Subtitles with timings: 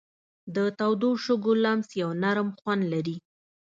[0.55, 3.17] د تودو شګو لمس یو نرم خوند لري.